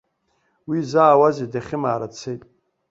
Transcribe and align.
Уи 0.67 0.77
изаауазеи, 0.83 1.51
дахьымаара 1.51 2.11
дцеит! 2.11 2.41